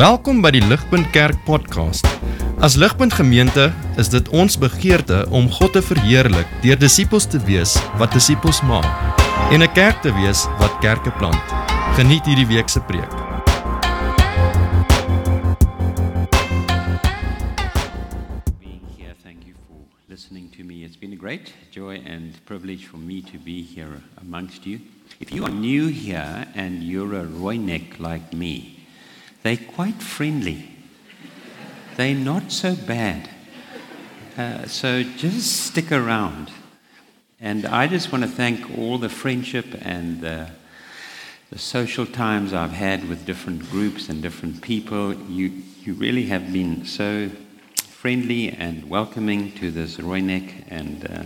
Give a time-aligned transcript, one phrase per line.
[0.00, 2.06] Welkom by die Ligpunt Kerk podcast.
[2.64, 3.66] As Ligpunt Gemeente
[4.00, 8.88] is dit ons begeerte om God te verheerlik deur disippels te wees wat disippels maak
[9.52, 11.44] en 'n kerk te wees wat kerke plant.
[12.00, 13.12] Geniet hierdie week se preek.
[18.56, 19.12] being here.
[19.22, 20.82] Thank you for listening to me.
[20.82, 24.80] It's been a great joy and privilege for me to be here amongst you.
[25.18, 28.79] If you are new here and you're a Royneck like me,
[29.42, 30.68] they're quite friendly.
[31.96, 33.28] They're not so bad.
[34.36, 36.50] Uh, so just stick around.
[37.40, 40.50] And I just want to thank all the friendship and the,
[41.50, 45.14] the social times I've had with different groups and different people.
[45.14, 47.30] You, you really have been so
[47.76, 51.24] friendly and welcoming to this rooinek, and uh,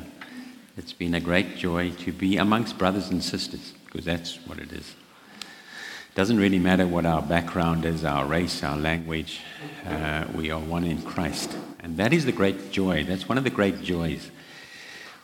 [0.76, 4.72] it's been a great joy to be amongst brothers and sisters, because that's what it
[4.72, 4.94] is.
[6.14, 9.40] Doesn't really matter what our background is, our race, our language,
[9.84, 11.56] uh, we are one in Christ.
[11.80, 13.02] And that is the great joy.
[13.02, 14.30] That's one of the great joys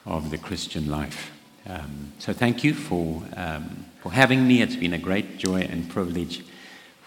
[0.04, 1.30] of the Christian life.
[1.68, 4.62] Um, so thank you for, um, for having me.
[4.62, 6.44] It's been a great joy and privilege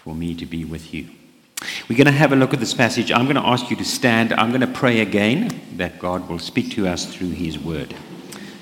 [0.01, 1.09] for me to be with you.
[1.89, 3.11] We're going to have a look at this passage.
[3.11, 4.31] I'm going to ask you to stand.
[4.31, 7.93] I'm going to pray again that God will speak to us through His Word.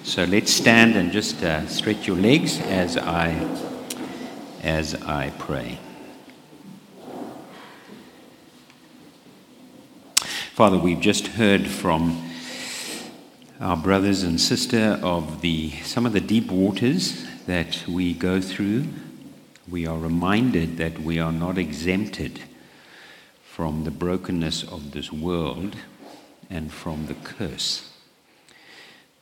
[0.04, 3.30] So let's stand and just uh, stretch your legs as I
[4.62, 5.80] as I pray.
[10.54, 12.30] Father, we've just heard from
[13.60, 18.86] our brothers and sister of the some of the deep waters that we go through.
[19.68, 22.42] We are reminded that we are not exempted
[23.44, 25.76] from the brokenness of this world
[26.50, 27.92] and from the curse.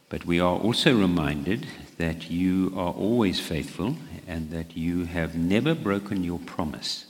[0.09, 1.67] But we are also reminded
[1.99, 7.05] that you are always faithful and that you have never broken your promise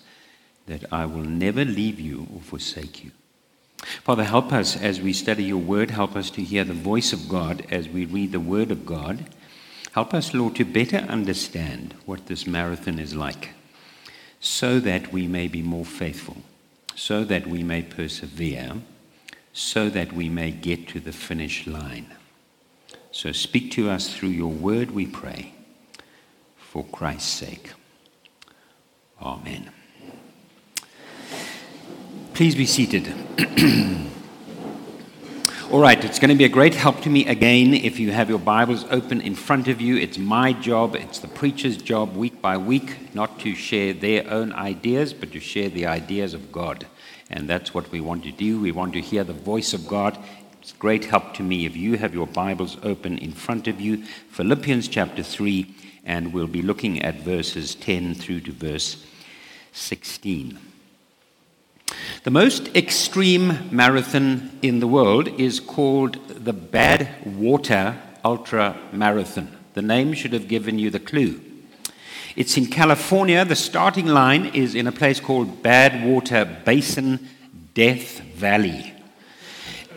[0.65, 3.11] that I will never leave you or forsake you.
[4.03, 5.91] Father, help us as we study your word.
[5.91, 9.29] Help us to hear the voice of God as we read the word of God.
[9.93, 13.49] Help us, Lord, to better understand what this marathon is like
[14.39, 16.37] so that we may be more faithful,
[16.95, 18.73] so that we may persevere,
[19.53, 22.07] so that we may get to the finish line.
[23.11, 25.53] So speak to us through your word, we pray,
[26.57, 27.73] for Christ's sake.
[29.21, 29.71] Amen.
[32.33, 33.13] Please be seated.
[35.71, 38.29] All right, it's going to be a great help to me again if you have
[38.29, 39.97] your Bibles open in front of you.
[39.97, 44.51] It's my job, it's the preacher's job week by week, not to share their own
[44.53, 46.87] ideas, but to share the ideas of God.
[47.29, 48.59] And that's what we want to do.
[48.59, 50.17] We want to hear the voice of God.
[50.69, 54.03] It's great help to me if you have your Bibles open in front of you.
[54.29, 55.65] Philippians chapter 3,
[56.05, 59.03] and we'll be looking at verses 10 through to verse
[59.71, 60.59] 16.
[62.23, 69.57] The most extreme marathon in the world is called the Badwater Ultra Marathon.
[69.73, 71.41] The name should have given you the clue.
[72.35, 73.43] It's in California.
[73.43, 77.27] The starting line is in a place called Badwater Basin,
[77.73, 78.93] Death Valley.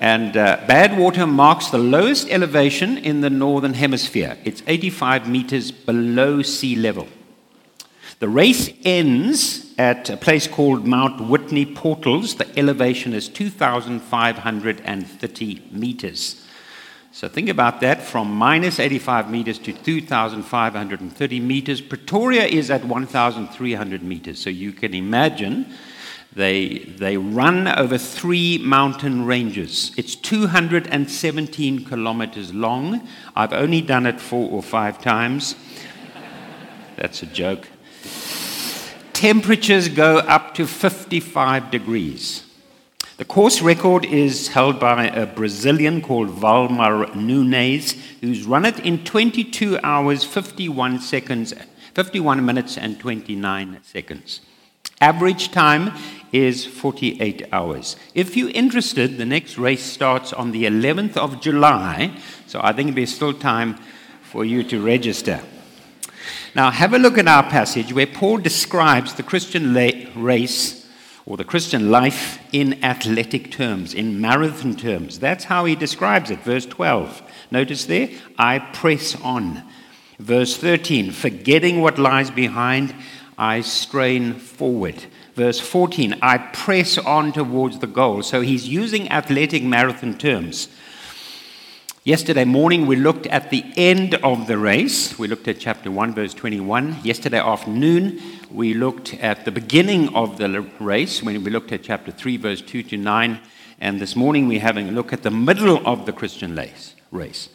[0.02, 4.36] And uh, Badwater marks the lowest elevation in the northern hemisphere.
[4.42, 7.06] It's 85 meters below sea level.
[8.18, 12.34] The race ends at a place called Mount Whitney Portals.
[12.34, 16.44] The elevation is 2,530 meters.
[17.12, 21.80] So think about that from minus 85 meters to 2,530 meters.
[21.80, 24.40] Pretoria is at 1,300 meters.
[24.40, 25.72] So you can imagine
[26.34, 29.92] they, they run over three mountain ranges.
[29.96, 33.06] It's 217 kilometers long.
[33.36, 35.56] I've only done it four or five times.
[36.96, 37.68] That's a joke
[39.22, 42.42] temperatures go up to 55 degrees.
[43.18, 49.04] The course record is held by a Brazilian called Valmir Nunes, who's run it in
[49.04, 51.54] 22 hours, 51 seconds,
[51.94, 54.40] 51 minutes, and 29 seconds.
[55.00, 55.92] Average time
[56.32, 57.96] is 48 hours.
[58.14, 62.94] If you're interested, the next race starts on the 11th of July, so I think
[62.94, 63.78] there's still time
[64.22, 65.40] for you to register.
[66.54, 69.74] Now, have a look at our passage where Paul describes the Christian
[70.16, 70.88] race
[71.24, 75.18] or the Christian life in athletic terms, in marathon terms.
[75.18, 76.40] That's how he describes it.
[76.40, 77.22] Verse 12.
[77.50, 78.08] Notice there,
[78.38, 79.62] I press on.
[80.18, 82.94] Verse 13, forgetting what lies behind,
[83.38, 85.04] I strain forward.
[85.34, 88.22] Verse 14, I press on towards the goal.
[88.22, 90.68] So he's using athletic marathon terms.
[92.04, 95.18] Yesterday morning, we looked at the end of the race.
[95.18, 96.98] We looked at chapter 1, verse 21.
[97.04, 98.20] Yesterday afternoon,
[98.50, 102.60] we looked at the beginning of the race when we looked at chapter 3, verse
[102.60, 103.40] 2 to 9.
[103.80, 106.60] And this morning, we're having a look at the middle of the Christian
[107.10, 107.48] race.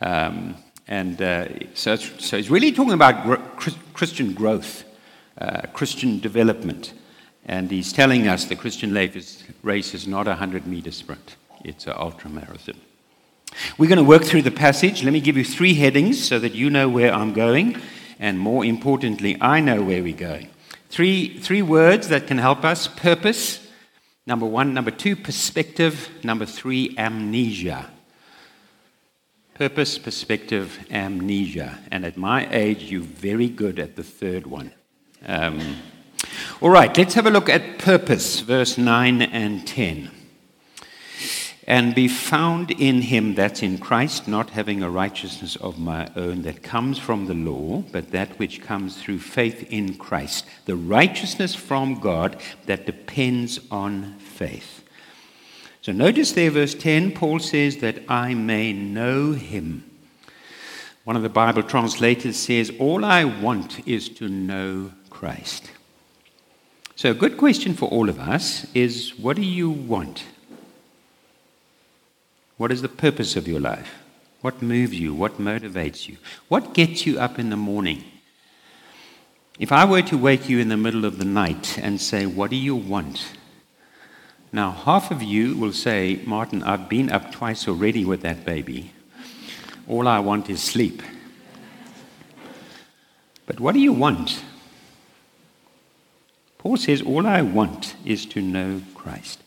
[0.00, 0.54] Um,
[0.86, 3.56] and uh, so, it's, so it's really talking about
[3.94, 4.84] Christian growth,
[5.38, 6.92] uh, Christian development.
[7.48, 8.92] And he's telling us the Christian
[9.62, 12.76] race is not a 100 meter sprint, it's an ultra marathon.
[13.78, 15.02] We're going to work through the passage.
[15.02, 17.80] Let me give you three headings so that you know where I'm going,
[18.18, 20.50] and more importantly, I know where we're going.
[20.90, 23.66] Three, three words that can help us purpose,
[24.26, 24.74] number one.
[24.74, 26.10] Number two, perspective.
[26.22, 27.90] Number three, amnesia.
[29.54, 31.78] Purpose, perspective, amnesia.
[31.90, 34.72] And at my age, you're very good at the third one.
[35.26, 35.76] Um,
[36.60, 40.10] all right, let's have a look at purpose, verse 9 and 10
[41.68, 46.40] and be found in him that's in Christ, not having a righteousness of my own
[46.42, 51.54] that comes from the law, but that which comes through faith in Christ, the righteousness
[51.54, 54.82] from God that depends on faith.
[55.82, 59.84] So notice there, verse 10, Paul says that I may know him.
[61.04, 65.70] One of the Bible translators says, All I want is to know Christ.
[66.98, 70.24] So, a good question for all of us is what do you want?
[72.56, 74.02] What is the purpose of your life?
[74.40, 75.14] What moves you?
[75.14, 76.16] What motivates you?
[76.48, 78.02] What gets you up in the morning?
[79.60, 82.50] If I were to wake you in the middle of the night and say, What
[82.50, 83.28] do you want?
[84.50, 88.90] Now, half of you will say, Martin, I've been up twice already with that baby.
[89.86, 91.00] All I want is sleep.
[93.46, 94.42] But what do you want?
[96.58, 99.42] Paul says, All I want is to know Christ.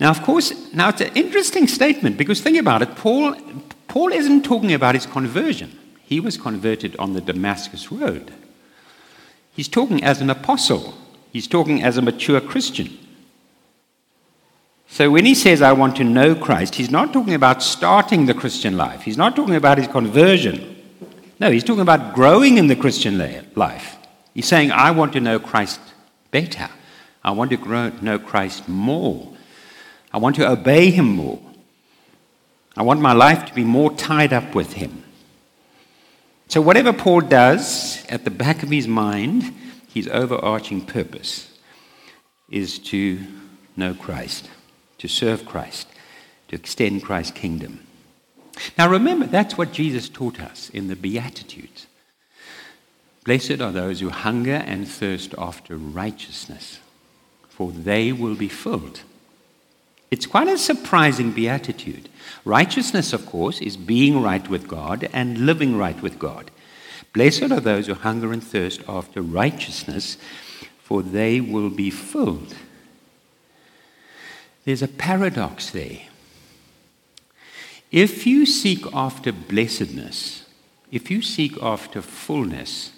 [0.00, 2.96] Now, of course, now it's an interesting statement because think about it.
[2.96, 3.36] Paul,
[3.86, 5.78] Paul isn't talking about his conversion.
[6.02, 8.32] He was converted on the Damascus Road.
[9.54, 10.94] He's talking as an apostle,
[11.32, 12.98] he's talking as a mature Christian.
[14.88, 18.34] So when he says, I want to know Christ, he's not talking about starting the
[18.34, 19.02] Christian life.
[19.02, 20.76] He's not talking about his conversion.
[21.40, 23.16] No, he's talking about growing in the Christian
[23.54, 23.96] life.
[24.34, 25.80] He's saying, I want to know Christ
[26.30, 26.68] better.
[27.22, 29.32] I want to grow, know Christ more.
[30.12, 31.40] I want to obey him more.
[32.76, 35.04] I want my life to be more tied up with him.
[36.48, 39.54] So, whatever Paul does, at the back of his mind,
[39.92, 41.50] his overarching purpose
[42.50, 43.20] is to
[43.76, 44.50] know Christ,
[44.98, 45.88] to serve Christ,
[46.48, 47.86] to extend Christ's kingdom.
[48.76, 51.86] Now, remember, that's what Jesus taught us in the Beatitudes.
[53.24, 56.80] Blessed are those who hunger and thirst after righteousness,
[57.48, 59.02] for they will be filled.
[60.10, 62.08] It's quite a surprising beatitude.
[62.44, 66.50] Righteousness, of course, is being right with God and living right with God.
[67.12, 70.18] Blessed are those who hunger and thirst after righteousness,
[70.82, 72.54] for they will be filled.
[74.64, 76.00] There's a paradox there.
[77.90, 80.44] If you seek after blessedness,
[80.90, 82.92] if you seek after fullness,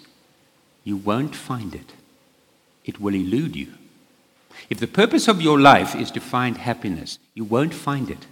[0.85, 1.91] you won't find it.
[2.85, 3.73] It will elude you.
[4.69, 8.25] If the purpose of your life is to find happiness, you won't find it.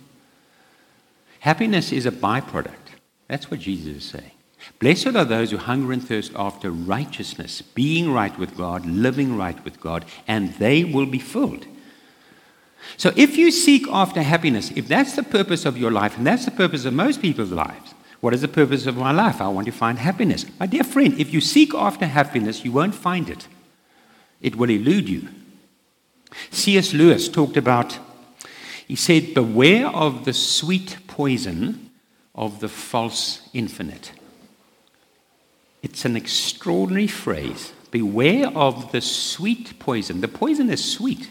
[1.42, 2.96] Happiness is a byproduct.
[3.28, 4.32] That's what Jesus is saying.
[4.80, 9.62] Blessed are those who hunger and thirst after righteousness, being right with God, living right
[9.66, 11.66] with God, and they will be filled.
[12.96, 16.46] So if you seek after happiness, if that's the purpose of your life, and that's
[16.46, 17.94] the purpose of most people's lives,
[18.24, 19.42] what is the purpose of my life?
[19.42, 20.46] I want to find happiness.
[20.58, 23.50] My dear friend, if you seek after happiness, you won't find it.
[24.40, 25.28] It will elude you.
[26.50, 26.94] C.S.
[26.94, 28.00] Lewis talked about,
[28.88, 31.92] he said, Beware of the sweet poison
[32.34, 34.14] of the false infinite.
[35.82, 37.74] It's an extraordinary phrase.
[37.92, 40.22] Beware of the sweet poison.
[40.22, 41.30] The poison is sweet.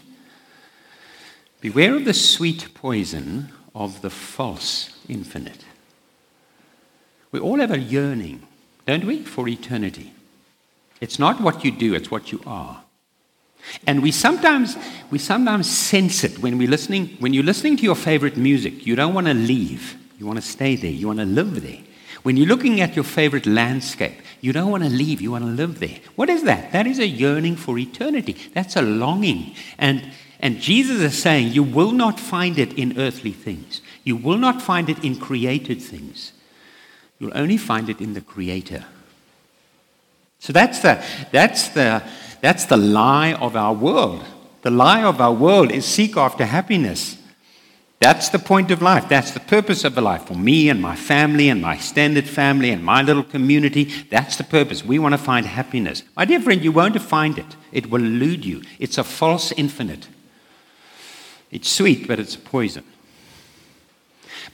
[1.59, 5.65] Beware of the sweet poison of the false infinite.
[7.33, 8.43] We all have a yearning,
[8.85, 10.13] don't we, for eternity.
[11.01, 12.83] It's not what you do, it's what you are.
[13.87, 14.77] And we sometimes,
[15.09, 18.85] we sometimes sense it when, we're listening, when you're listening to your favorite music.
[18.85, 19.97] You don't want to leave.
[20.19, 20.91] You want to stay there.
[20.91, 21.79] You want to live there.
[22.21, 25.19] When you're looking at your favorite landscape, you don't want to leave.
[25.19, 25.97] You want to live there.
[26.15, 26.71] What is that?
[26.71, 28.37] That is a yearning for eternity.
[28.53, 29.55] That's a longing.
[29.79, 34.37] And, and Jesus is saying, You will not find it in earthly things, you will
[34.37, 36.32] not find it in created things.
[37.23, 38.83] You'll only find it in the Creator.
[40.39, 41.01] So that's the,
[41.31, 42.03] that's the,
[42.41, 44.25] that's the lie of our world.
[44.61, 47.17] The lie of our world is seek after happiness.
[48.01, 49.07] That's the point of life.
[49.07, 50.25] That's the purpose of the life.
[50.25, 54.43] For me and my family and my extended family and my little community, that's the
[54.43, 54.83] purpose.
[54.83, 56.03] We want to find happiness.
[56.17, 57.55] My dear friend, you won't find it.
[57.71, 58.63] It will elude you.
[58.79, 60.09] It's a false infinite.
[61.51, 62.83] It's sweet, but it's poison.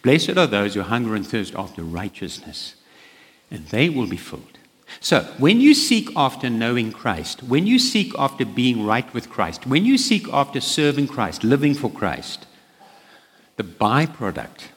[0.01, 2.75] Blessed are those who hunger and thirst after righteousness,
[3.51, 4.57] and they will be filled.
[5.01, 9.67] So, when you seek after knowing Christ, when you seek after being right with Christ,
[9.67, 12.47] when you seek after serving Christ, living for Christ,
[13.57, 14.69] the byproduct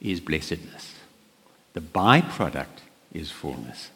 [0.00, 0.94] is blessedness.
[1.74, 3.90] The byproduct is fullness.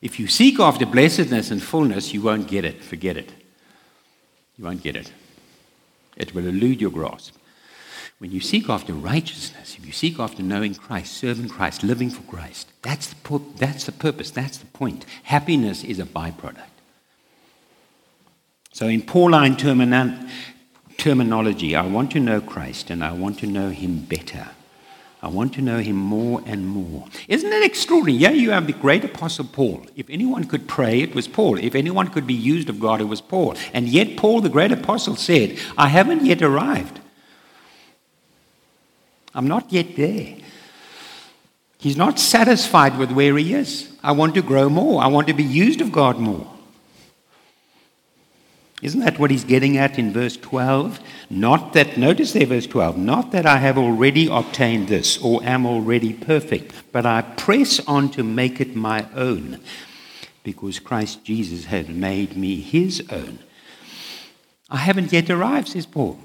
[0.00, 2.82] If you seek after blessedness and fullness, you won't get it.
[2.82, 3.30] Forget it.
[4.56, 5.12] You won't get it.
[6.16, 7.34] It will elude your grasp.
[8.18, 12.22] When you seek after righteousness, if you seek after knowing Christ, serving Christ, living for
[12.22, 15.06] Christ, that's the, that's the purpose, that's the point.
[15.22, 16.64] Happiness is a byproduct.
[18.72, 19.56] So, in Pauline
[20.98, 21.74] terminology.
[21.74, 24.48] I want to know Christ and I want to know him better.
[25.20, 27.06] I want to know him more and more.
[27.26, 28.18] Isn't it extraordinary?
[28.18, 29.86] Yeah, you have the great apostle Paul.
[29.96, 31.58] If anyone could pray, it was Paul.
[31.58, 33.56] If anyone could be used of God, it was Paul.
[33.72, 37.00] And yet, Paul, the great apostle, said, I haven't yet arrived.
[39.34, 40.36] I'm not yet there.
[41.78, 43.88] He's not satisfied with where he is.
[44.02, 45.02] I want to grow more.
[45.02, 46.46] I want to be used of God more.
[48.80, 51.00] Isn't that what he's getting at in verse 12?
[51.30, 55.66] Not that, notice there, verse 12, not that I have already obtained this or am
[55.66, 59.60] already perfect, but I press on to make it my own
[60.44, 63.40] because Christ Jesus has made me his own.
[64.70, 66.20] I haven't yet arrived, says Paul.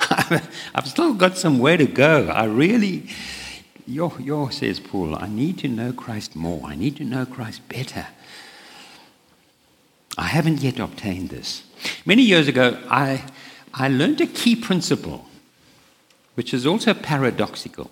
[0.74, 2.28] I've still got some way to go.
[2.28, 3.08] I really,
[3.86, 6.66] yo, says Paul, I need to know Christ more.
[6.66, 8.06] I need to know Christ better.
[10.16, 11.62] I haven't yet obtained this.
[12.04, 13.24] Many years ago, I,
[13.74, 15.26] I learned a key principle,
[16.34, 17.90] which is also paradoxical.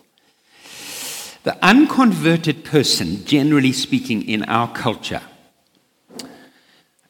[1.44, 5.22] The unconverted person, generally speaking, in our culture,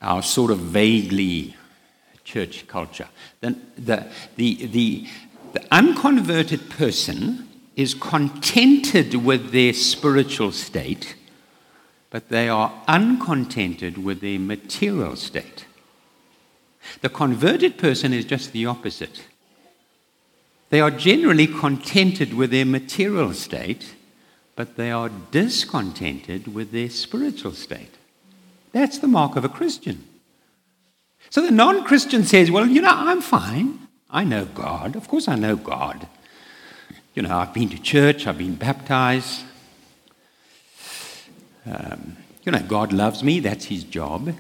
[0.01, 1.57] our sort of vaguely
[2.29, 3.09] church culture,
[3.41, 4.07] the, the,
[4.37, 5.07] the, the,
[5.55, 11.15] the unconverted person is contented with their spiritual state
[12.11, 15.67] but they are uncontented with their material state.
[17.01, 19.25] The converted person is just the opposite.
[20.71, 23.95] They are generally contented with their material state,
[24.57, 27.95] but they are discontented with their spiritual state.
[28.73, 30.05] That's the mark of a Christian.
[31.31, 33.79] So the non Christian says, Well, you know, I'm fine.
[34.11, 34.97] I know God.
[34.97, 36.07] Of course, I know God.
[37.15, 39.43] You know, I've been to church, I've been baptized,
[41.71, 44.35] um, you know, God loves me, that's his job.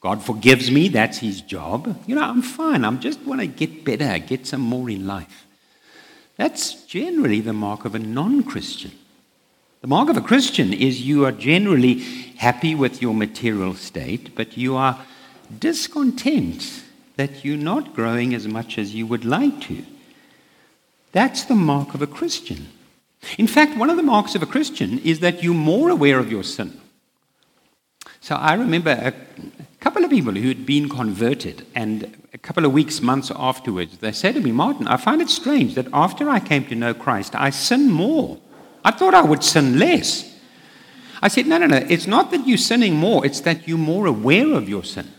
[0.00, 2.02] God forgives me, that's his job.
[2.06, 2.84] You know, I'm fine.
[2.84, 5.46] I'm just want to get better, get some more in life.
[6.36, 8.92] That's generally the mark of a non Christian.
[9.82, 12.00] The mark of a Christian is you are generally
[12.36, 14.98] happy with your material state, but you are
[15.58, 16.84] discontent
[17.16, 19.84] that you're not growing as much as you would like to.
[21.12, 22.68] That's the mark of a Christian.
[23.36, 26.30] In fact, one of the marks of a Christian is that you're more aware of
[26.30, 26.80] your sin.
[28.20, 29.14] So I remember a
[29.80, 34.12] couple of people who had been converted, and a couple of weeks, months afterwards, they
[34.12, 37.34] said to me, Martin, I find it strange that after I came to know Christ,
[37.34, 38.38] I sin more.
[38.84, 40.38] I thought I would sin less.
[41.22, 41.84] I said, No, no, no.
[41.88, 45.10] It's not that you're sinning more, it's that you're more aware of your sin.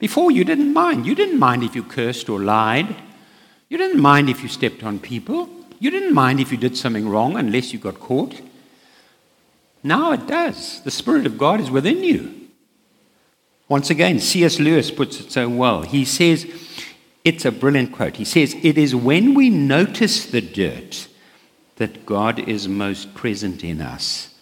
[0.00, 1.06] Before, you didn't mind.
[1.06, 2.96] You didn't mind if you cursed or lied.
[3.68, 5.48] You didn't mind if you stepped on people.
[5.78, 8.40] You didn't mind if you did something wrong unless you got caught.
[9.84, 10.82] Now it does.
[10.82, 12.48] The Spirit of God is within you.
[13.68, 14.58] Once again, C.S.
[14.58, 15.82] Lewis puts it so well.
[15.82, 16.44] He says,
[17.24, 18.16] it's a brilliant quote.
[18.16, 21.08] He says, It is when we notice the dirt
[21.76, 24.34] that God is most present in us.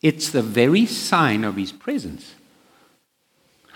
[0.00, 2.34] It's the very sign of His presence.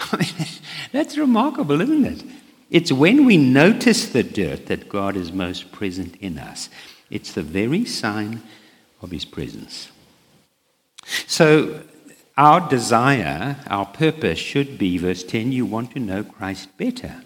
[0.92, 2.22] That's remarkable, isn't it?
[2.70, 6.68] It's when we notice the dirt that God is most present in us.
[7.10, 8.42] It's the very sign
[9.00, 9.90] of his presence.
[11.26, 11.82] So,
[12.36, 17.22] our desire, our purpose should be, verse 10, you want to know Christ better.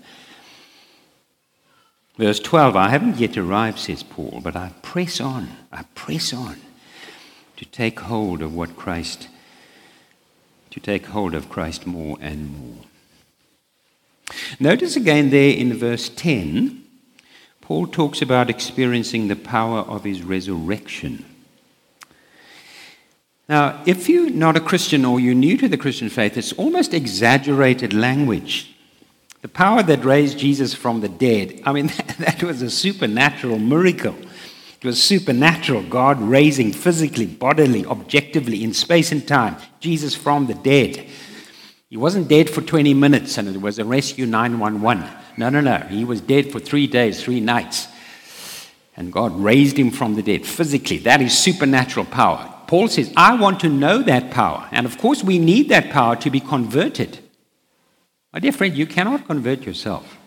[2.18, 6.56] Verse 12, I haven't yet arrived, says Paul, but I press on, I press on
[7.56, 9.28] to take hold of what Christ,
[10.78, 12.84] to take hold of Christ more and more.
[14.60, 16.84] Notice again there in verse 10
[17.60, 21.22] Paul talks about experiencing the power of his resurrection.
[23.46, 26.94] Now, if you're not a Christian or you're new to the Christian faith, it's almost
[26.94, 28.74] exaggerated language.
[29.42, 31.86] The The power that raised Jesus from the dead, I mean,
[32.18, 34.14] that was a supernatural miracle.
[34.80, 40.54] It was supernatural, God raising physically, bodily, objectively, in space and time, Jesus from the
[40.54, 41.08] dead.
[41.90, 45.04] He wasn't dead for 20 minutes and it was a rescue 911.
[45.36, 45.78] No, no, no.
[45.88, 47.88] He was dead for three days, three nights.
[48.96, 50.98] And God raised him from the dead physically.
[50.98, 52.54] That is supernatural power.
[52.66, 54.68] Paul says, I want to know that power.
[54.70, 57.18] And of course, we need that power to be converted.
[58.32, 60.17] My dear friend, you cannot convert yourself.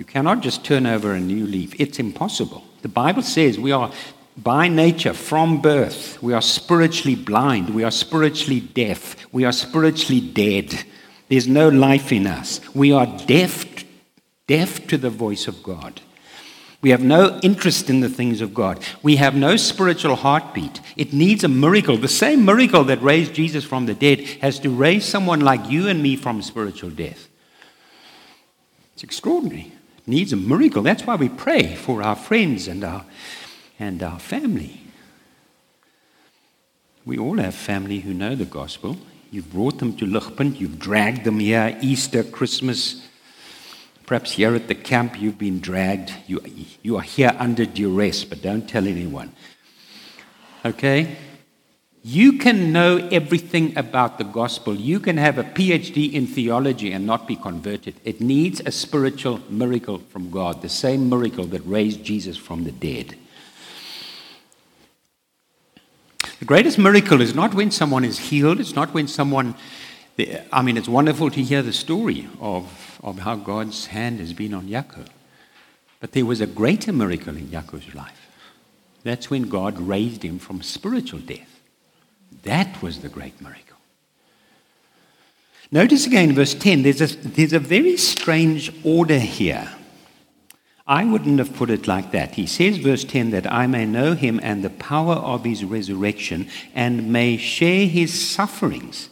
[0.00, 1.78] You cannot just turn over a new leaf.
[1.78, 2.64] It's impossible.
[2.80, 3.92] The Bible says we are,
[4.34, 10.22] by nature, from birth, we are spiritually blind, we are spiritually deaf, we are spiritually
[10.22, 10.84] dead.
[11.28, 12.62] There's no life in us.
[12.74, 13.66] We are deaf,
[14.46, 16.00] deaf to the voice of God.
[16.80, 18.82] We have no interest in the things of God.
[19.02, 20.80] We have no spiritual heartbeat.
[20.96, 21.98] It needs a miracle.
[21.98, 25.88] The same miracle that raised Jesus from the dead has to raise someone like you
[25.88, 27.28] and me from spiritual death.
[28.94, 29.72] It's extraordinary
[30.06, 30.82] needs a miracle.
[30.82, 33.04] That's why we pray for our friends and our,
[33.78, 34.80] and our family.
[37.04, 38.96] We all have family who know the gospel.
[39.30, 43.06] You've brought them to Ligpunt, you've dragged them here, Easter, Christmas.
[44.06, 46.12] Perhaps here at the camp you've been dragged.
[46.26, 46.42] You,
[46.82, 49.32] you are here under duress, but don't tell anyone.
[50.64, 51.16] Okay?
[52.02, 54.74] You can know everything about the gospel.
[54.74, 57.94] You can have a PhD in theology and not be converted.
[58.04, 62.72] It needs a spiritual miracle from God, the same miracle that raised Jesus from the
[62.72, 63.16] dead.
[66.38, 69.54] The greatest miracle is not when someone is healed, it's not when someone,
[70.50, 74.54] I mean, it's wonderful to hear the story of, of how God's hand has been
[74.54, 75.08] on Yaakov.
[76.00, 78.26] But there was a greater miracle in Yaakov's life.
[79.02, 81.59] That's when God raised him from spiritual death.
[82.42, 83.76] That was the great miracle.
[85.72, 89.70] Notice again, verse 10, there's a, there's a very strange order here.
[90.86, 92.34] I wouldn't have put it like that.
[92.34, 96.48] He says, verse 10, that I may know him and the power of his resurrection
[96.74, 99.08] and may share his sufferings.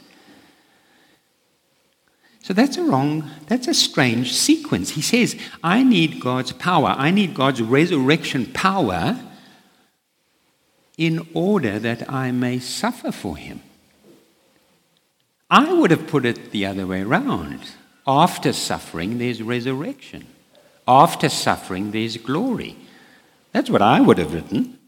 [2.42, 4.90] So that's a wrong, that's a strange sequence.
[4.90, 9.17] He says, I need God's power, I need God's resurrection power
[10.99, 13.61] in order that I may suffer for him.
[15.49, 17.61] I would have put it the other way around.
[18.06, 20.26] After suffering, there's resurrection.
[20.87, 22.76] After suffering, there's glory.
[23.52, 24.78] That's what I would have written.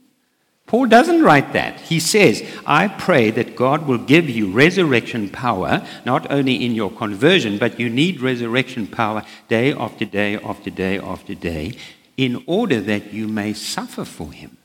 [0.67, 1.81] Paul doesn't write that.
[1.81, 6.91] He says, I pray that God will give you resurrection power, not only in your
[6.93, 11.73] conversion, but you need resurrection power day after day after day after day
[12.17, 14.57] in order that you may suffer for him.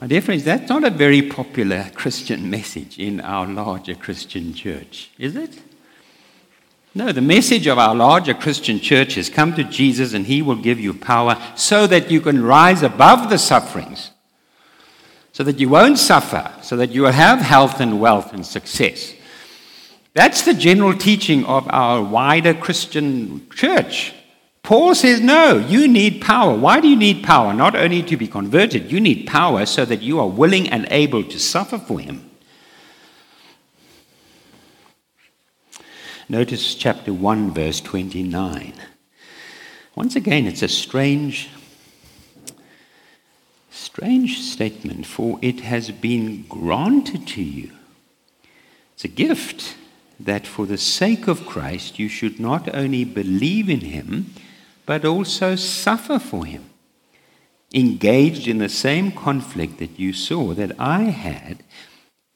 [0.00, 5.10] My dear friends, that's not a very popular Christian message in our larger Christian church,
[5.18, 5.60] is it?
[6.94, 10.54] No, the message of our larger Christian church is come to Jesus and he will
[10.54, 14.12] give you power so that you can rise above the sufferings,
[15.32, 19.14] so that you won't suffer, so that you will have health and wealth and success.
[20.14, 24.14] That's the general teaching of our wider Christian church.
[24.68, 26.54] Paul says, no, you need power.
[26.54, 27.54] Why do you need power?
[27.54, 31.24] Not only to be converted, you need power so that you are willing and able
[31.24, 32.30] to suffer for him.
[36.28, 38.74] Notice chapter 1, verse 29.
[39.94, 41.48] Once again, it's a strange,
[43.70, 47.70] strange statement, for it has been granted to you.
[48.92, 49.76] It's a gift
[50.20, 54.34] that for the sake of Christ you should not only believe in him,
[54.88, 56.64] but also suffer for him,
[57.74, 61.62] engaged in the same conflict that you saw that I had,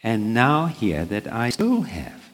[0.02, 2.28] and now hear that I still have.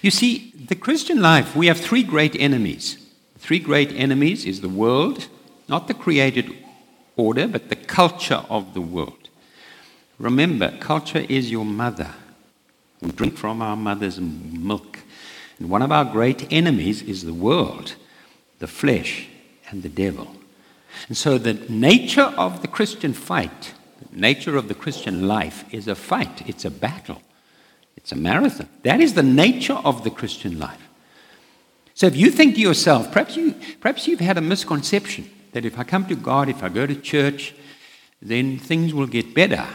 [0.00, 2.98] You see, the Christian life, we have three great enemies.
[3.36, 5.26] Three great enemies is the world,
[5.68, 6.56] not the created
[7.16, 9.28] order, but the culture of the world.
[10.20, 12.14] Remember, culture is your mother.
[13.02, 15.00] We drink from our mother's milk.
[15.58, 17.96] And one of our great enemies is the world
[18.58, 19.28] the flesh,
[19.70, 20.34] and the devil.
[21.08, 23.74] And so the nature of the Christian fight,
[24.10, 27.22] the nature of the Christian life is a fight, it's a battle,
[27.96, 28.68] it's a marathon.
[28.82, 30.82] That is the nature of the Christian life.
[31.94, 35.78] So if you think to yourself, perhaps, you, perhaps you've had a misconception that if
[35.78, 37.54] I come to God, if I go to church,
[38.20, 39.66] then things will get better.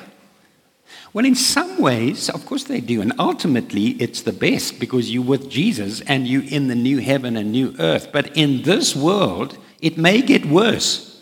[1.13, 3.01] Well, in some ways, of course they do.
[3.01, 7.35] And ultimately, it's the best because you're with Jesus and you're in the new heaven
[7.35, 8.11] and new earth.
[8.13, 11.07] But in this world, it may get worse.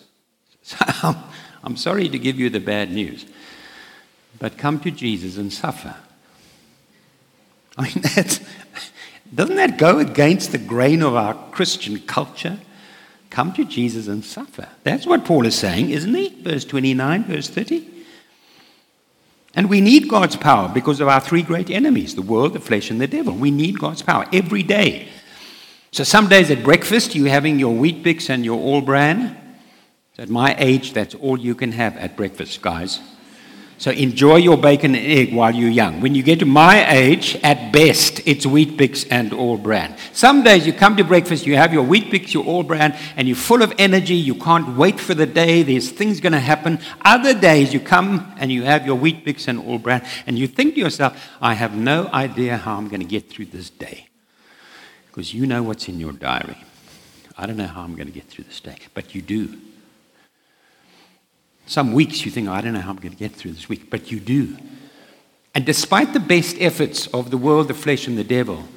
[0.62, 1.16] So
[1.64, 3.26] I'm sorry to give you the bad news.
[4.38, 5.96] But come to Jesus and suffer.
[7.76, 8.40] I mean, that's,
[9.34, 12.60] Doesn't that go against the grain of our Christian culture?
[13.30, 14.68] Come to Jesus and suffer.
[14.84, 16.30] That's what Paul is saying, isn't he?
[16.42, 17.99] Verse 29, verse 30.
[19.60, 22.92] And we need God's power because of our three great enemies the world, the flesh,
[22.92, 23.34] and the devil.
[23.34, 25.10] We need God's power every day.
[25.92, 29.36] So some days at breakfast, you're having your Weet-Bix and your all bran.
[30.18, 33.02] At my age, that's all you can have at breakfast, guys.
[33.80, 36.02] So enjoy your bacon and egg while you're young.
[36.02, 39.96] When you get to my age, at best, it's Weet-Bix and all bran.
[40.12, 43.38] Some days you come to breakfast, you have your Weet-Bix, your all bran, and you're
[43.38, 44.16] full of energy.
[44.16, 45.64] You can't wait for the day.
[45.64, 46.80] There's things going to happen.
[47.06, 50.74] Other days you come and you have your Weet-Bix and all bran, and you think
[50.74, 54.08] to yourself, I have no idea how I'm going to get through this day.
[55.08, 56.58] Because you know what's in your diary.
[57.38, 59.58] I don't know how I'm going to get through this day, but you do.
[61.70, 63.70] Some weeks you think, oh, I don't know how I'm going to get through this
[63.70, 64.58] week, but you do.
[65.54, 68.68] And despite the best efforts of the world, the flesh, and the devil,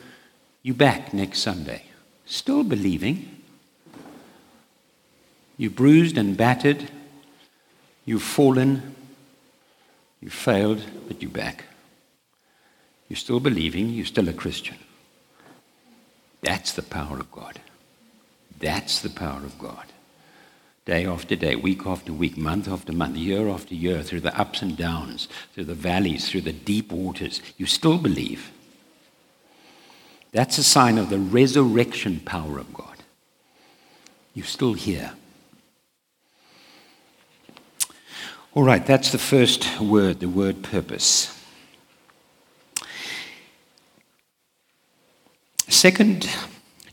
[0.63, 1.85] you back next Sunday,
[2.27, 3.43] still believing.
[5.57, 6.91] You bruised and battered.
[8.05, 8.95] You've fallen.
[10.21, 11.65] You failed, but you back.
[13.09, 13.89] You're still believing.
[13.89, 14.77] You're still a Christian.
[16.43, 17.59] That's the power of God.
[18.61, 19.92] That's the power of God
[20.85, 24.63] day after day, week after week, month after month, year after year, through the ups
[24.63, 28.51] and downs, through the valleys, through the deep waters, you still believe.
[30.33, 32.97] That's a sign of the resurrection power of God.
[34.35, 35.13] You're still here.
[38.55, 41.39] All right, that's the first word, the word purpose.
[45.69, 46.29] Second,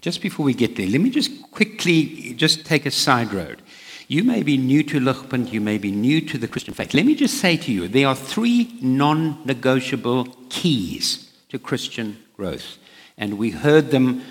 [0.02, 3.62] just before we get there, let me just quickly just take a side road.
[4.12, 6.96] You may be new to Ligpunt, you may be new to the Christian faith.
[6.96, 12.80] Let me just say to you, there are three non negotiable keys to Christian growth.
[13.20, 14.24] And we heard them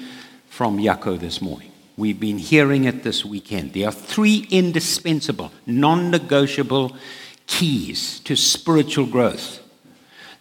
[0.48, 1.70] from Yako this morning.
[1.96, 3.72] We've been hearing it this weekend.
[3.72, 6.96] There are three indispensable, non negotiable
[7.46, 9.60] keys to spiritual growth.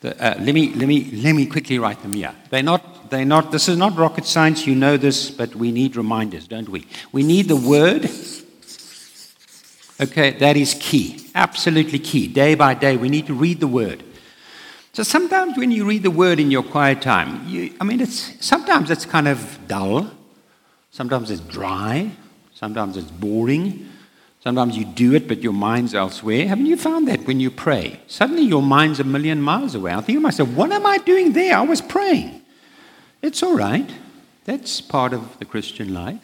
[0.02, 2.34] The, uh, let, me, let, me, let me quickly write them here.
[2.50, 5.96] They're not, they're not, this is not rocket science, you know this, but we need
[5.96, 6.88] reminders, don't we?
[7.12, 8.10] We need the Word
[10.00, 11.28] Okay, that is key.
[11.34, 12.28] Absolutely key.
[12.28, 14.04] Day by day, we need to read the word.
[14.94, 18.44] So sometimes when you read the word in your quiet time, you, I mean, it's,
[18.46, 20.10] sometimes it's kind of dull.
[20.92, 22.12] Sometimes it's dry.
[22.54, 23.90] Sometimes it's boring.
[24.40, 26.48] Sometimes you do it, but your mind's elsewhere.
[26.48, 28.00] Haven't you found that when you pray?
[28.08, 29.94] Suddenly your mind's a million miles away.
[29.94, 31.58] I think to myself, what am I doing there?
[31.58, 32.42] I was praying.
[33.22, 33.90] It's all right.
[34.46, 36.22] That's part of the Christian life.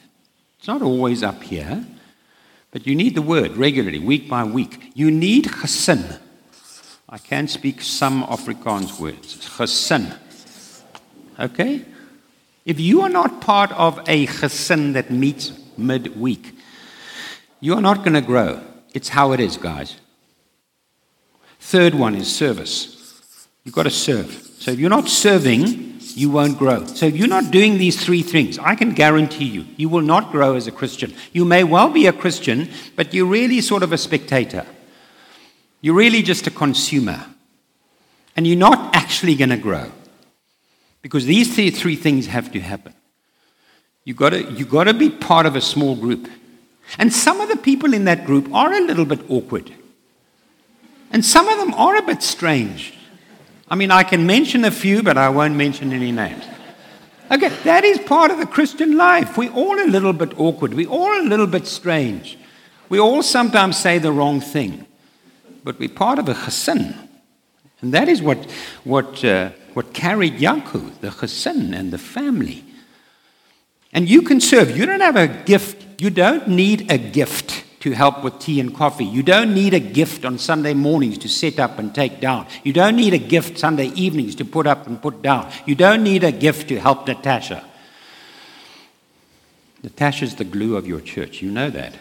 [0.58, 1.86] It's not always up here.
[2.74, 4.92] But you need the word regularly, week by week.
[4.96, 6.20] You need gesin.
[7.08, 9.38] I can speak some Afrikaans words.
[9.58, 10.18] Gesin.
[11.40, 11.86] Okay?
[12.66, 16.56] If you are not part of a gesin that meets midweek,
[17.60, 18.60] you are not going to grow.
[18.96, 19.98] It's how it is, guys.
[21.60, 23.38] Third one is service.
[23.64, 24.32] You've got to serve.
[24.58, 26.86] So if you're not serving, you won't grow.
[26.86, 30.32] So if you're not doing these three things, I can guarantee you, you will not
[30.32, 31.14] grow as a Christian.
[31.32, 34.66] You may well be a Christian, but you're really sort of a spectator.
[35.82, 37.26] You're really just a consumer.
[38.36, 39.92] And you're not actually going to grow.
[41.02, 42.94] Because these three, things have to happen.
[44.06, 44.32] You've got,
[44.70, 46.30] got to be part of a small group.
[46.98, 49.72] And some of the people in that group are a little bit awkward.
[51.12, 52.94] And some of them are a bit strange.
[53.70, 56.44] I mean, I can mention a few, but I won't mention any names.
[57.32, 59.38] Okay, that is part of the Christian life.
[59.38, 60.74] We're all a little bit awkward.
[60.74, 62.38] We're all a little bit strange.
[62.90, 64.86] We all sometimes say the wrong thing.
[65.64, 66.96] But we're part of a gesin.
[67.82, 68.38] And that is what,
[68.84, 72.64] what, uh, what carried Yaku, the gesin and the family.
[73.94, 74.76] And you can serve.
[74.76, 76.02] You don't have a gift.
[76.02, 77.53] You don't need a gift
[77.84, 79.04] to help with tea and coffee.
[79.04, 82.48] You don't need a gift on Sunday mornings to set up and take down.
[82.64, 85.52] You don't need a gift Sunday evenings to put up and put down.
[85.66, 87.66] You don't need a gift to help Natasha.
[89.84, 91.42] Natasha's the glue of your church.
[91.42, 91.94] You know that.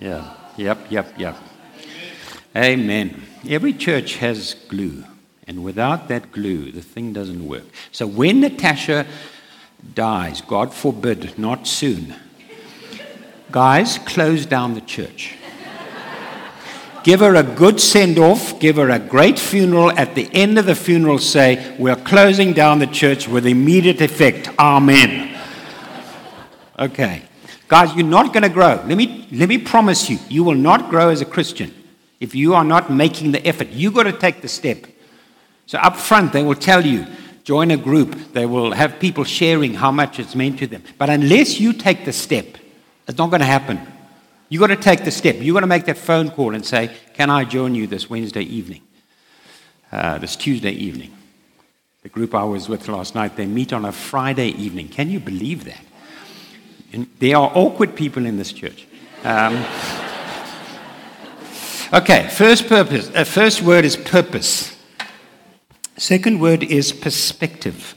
[0.00, 0.34] Yeah.
[0.56, 1.36] Yep, yep, yep.
[2.56, 3.22] Amen.
[3.48, 5.04] Every church has glue.
[5.46, 7.66] And without that glue, the thing doesn't work.
[7.92, 9.06] So when Natasha
[9.94, 12.16] dies, God forbid, not soon,
[13.50, 15.34] Guys, close down the church.
[17.04, 19.90] give her a good send off, give her a great funeral.
[19.92, 24.50] At the end of the funeral, say, We're closing down the church with immediate effect.
[24.58, 25.38] Amen.
[26.78, 27.22] Okay.
[27.68, 28.82] Guys, you're not going to grow.
[28.86, 31.72] Let me, let me promise you, you will not grow as a Christian
[32.20, 33.68] if you are not making the effort.
[33.68, 34.86] You've got to take the step.
[35.66, 37.06] So, up front, they will tell you
[37.46, 40.82] join a group, they will have people sharing how much it's meant to them.
[40.98, 42.56] But unless you take the step,
[43.06, 43.80] it's not going to happen.
[44.48, 45.36] You've got to take the step.
[45.36, 48.42] You've got to make that phone call and say, Can I join you this Wednesday
[48.42, 48.82] evening?
[49.90, 51.16] Uh, this Tuesday evening.
[52.02, 54.88] The group I was with last night, they meet on a Friday evening.
[54.88, 55.80] Can you believe that?
[56.92, 58.86] And there are awkward people in this church.
[59.24, 59.54] Um,
[61.92, 63.10] okay, first purpose.
[63.12, 64.76] Uh, first word is purpose.
[65.96, 67.94] Second word is perspective.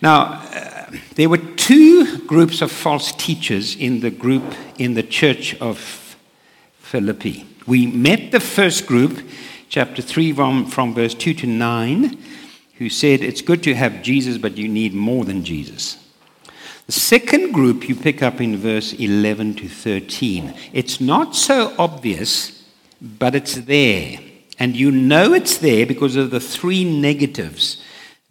[0.00, 4.44] Now, uh, there were two groups of false teachers in the group
[4.76, 6.14] in the church of
[6.78, 7.46] Philippi.
[7.66, 9.26] We met the first group,
[9.70, 12.18] chapter 3, from, from verse 2 to 9,
[12.76, 15.96] who said, It's good to have Jesus, but you need more than Jesus.
[16.84, 20.52] The second group you pick up in verse 11 to 13.
[20.74, 22.62] It's not so obvious,
[23.00, 24.18] but it's there.
[24.58, 27.82] And you know it's there because of the three negatives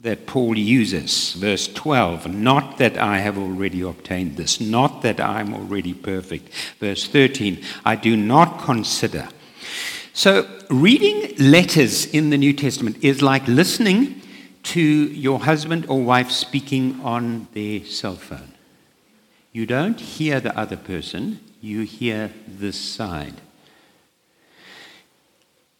[0.04, 1.32] that Paul uses.
[1.34, 6.54] Verse 12, not that I have already obtained this, not that I'm already perfect.
[6.80, 9.30] Verse 13, I do not consider.
[10.12, 14.22] So, reading letters in the New Testament is like listening
[14.64, 18.54] to your husband or wife speaking on their cell phone.
[19.54, 23.36] You don't hear the other person, you hear this side.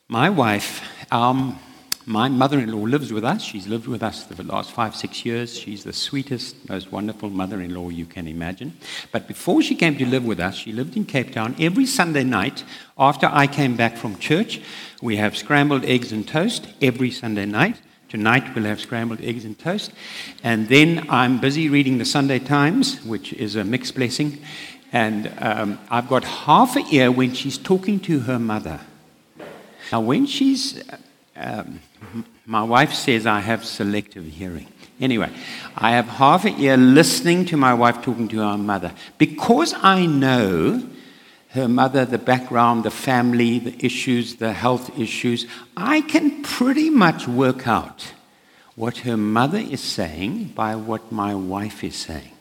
[0.08, 0.82] My wife,
[1.12, 1.60] um,
[2.06, 3.42] my mother in law lives with us.
[3.42, 5.58] She's lived with us for the last five, six years.
[5.58, 8.78] She's the sweetest, most wonderful mother in law you can imagine.
[9.12, 11.56] But before she came to live with us, she lived in Cape Town.
[11.60, 12.64] Every Sunday night,
[12.98, 14.62] after I came back from church,
[15.02, 17.80] we have scrambled eggs and toast every Sunday night.
[18.10, 19.92] Tonight we'll have scrambled eggs and toast.
[20.44, 24.40] And then I'm busy reading the Sunday Times, which is a mixed blessing.
[24.92, 28.82] And um, I've got half a ear when she's talking to her mother.
[29.92, 30.84] Now, when she's
[31.36, 31.80] um,
[32.46, 34.68] my wife says I have selective hearing.
[35.00, 35.30] Anyway,
[35.76, 38.92] I have half an ear listening to my wife talking to her mother.
[39.18, 40.88] Because I know
[41.50, 45.46] her mother, the background, the family, the issues, the health issues,
[45.78, 48.14] I can pretty much work out
[48.76, 52.32] what her mother is saying by what my wife is saying.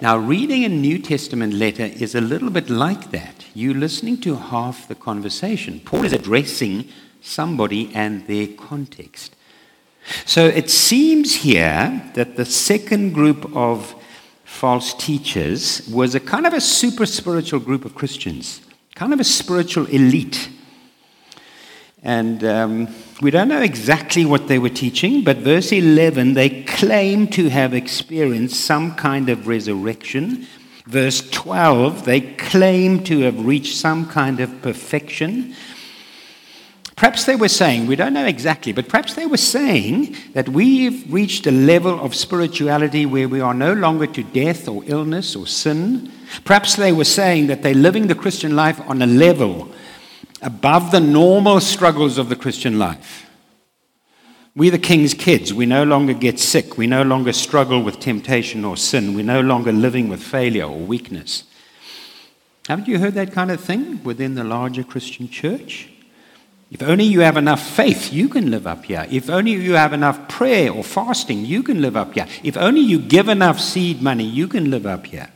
[0.00, 3.46] Now, reading a New Testament letter is a little bit like that.
[3.54, 5.80] You're listening to half the conversation.
[5.80, 6.88] Paul is addressing
[7.22, 9.34] somebody and their context.
[10.26, 13.94] So it seems here that the second group of
[14.44, 18.60] false teachers was a kind of a super spiritual group of Christians,
[18.94, 20.50] kind of a spiritual elite.
[22.02, 22.88] And um,
[23.20, 27.74] we don't know exactly what they were teaching, but verse 11, they claim to have
[27.74, 30.46] experienced some kind of resurrection.
[30.86, 35.54] Verse 12, they claim to have reached some kind of perfection.
[37.02, 41.12] Perhaps they were saying, we don't know exactly, but perhaps they were saying that we've
[41.12, 45.44] reached a level of spirituality where we are no longer to death or illness or
[45.48, 46.12] sin.
[46.44, 49.68] Perhaps they were saying that they're living the Christian life on a level
[50.42, 53.28] above the normal struggles of the Christian life.
[54.54, 55.52] We're the king's kids.
[55.52, 56.78] We no longer get sick.
[56.78, 59.14] We no longer struggle with temptation or sin.
[59.14, 61.42] We're no longer living with failure or weakness.
[62.68, 65.88] Haven't you heard that kind of thing within the larger Christian church?
[66.72, 69.06] If only you have enough faith, you can live up here.
[69.10, 72.26] If only you have enough prayer or fasting, you can live up here.
[72.42, 75.28] If only you give enough seed money, you can live up here.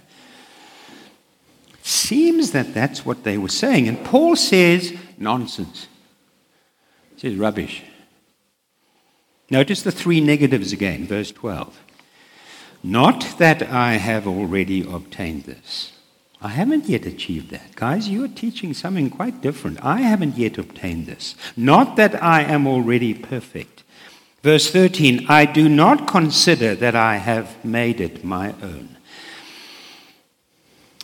[1.82, 3.86] Seems that that's what they were saying.
[3.86, 5.88] And Paul says, nonsense.
[7.16, 7.82] He says, rubbish.
[9.50, 11.78] Notice the three negatives again, verse 12.
[12.82, 15.92] Not that I have already obtained this.
[16.40, 17.74] I haven't yet achieved that.
[17.76, 19.82] Guys, you are teaching something quite different.
[19.84, 21.34] I haven't yet obtained this.
[21.56, 23.84] Not that I am already perfect.
[24.42, 28.96] Verse 13 I do not consider that I have made it my own.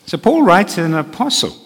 [0.06, 1.56] So Paul writes an apostle.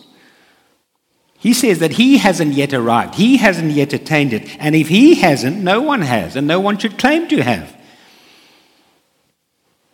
[1.38, 4.57] He says that he hasn't yet arrived, he hasn't yet attained it.
[4.59, 7.76] And if he hasn't, no one has, and no one should claim to have.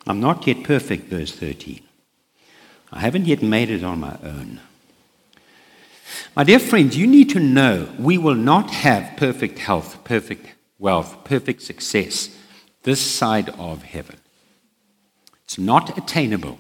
[0.07, 1.81] I'm not yet perfect, verse 13.
[2.93, 4.61] I haven't yet made it on my own.
[6.37, 10.47] My dear friends, you need to know we will not have perfect health, perfect
[10.79, 12.37] wealth, perfect success
[12.83, 14.17] this side of heaven.
[15.45, 16.59] It's not attainable.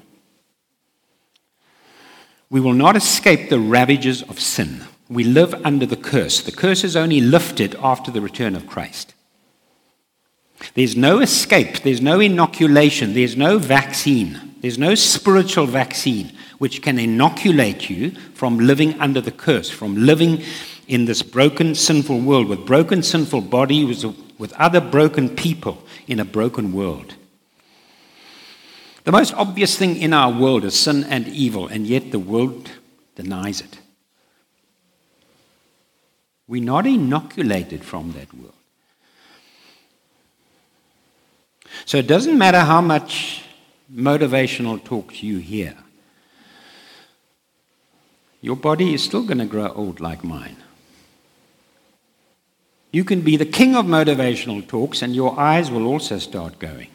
[2.49, 4.85] We will not escape the ravages of sin.
[5.09, 6.41] We live under the curse.
[6.41, 9.15] The curse is only lifted after the return of Christ.
[10.75, 14.53] There's no escape, there's no inoculation, there's no vaccine.
[14.61, 20.43] There's no spiritual vaccine which can inoculate you from living under the curse, from living
[20.87, 24.07] in this broken, sinful world with broken, sinful bodies,
[24.39, 27.15] with other broken people in a broken world.
[29.03, 32.71] The most obvious thing in our world is sin and evil, and yet the world
[33.17, 33.79] denies it.
[36.47, 38.55] We're not inoculated from that world.
[41.85, 43.45] So it doesn't matter how much
[43.95, 45.75] motivational talk you hear,
[48.41, 50.57] your body is still going to grow old like mine.
[52.91, 56.89] You can be the king of motivational talks, and your eyes will also start going.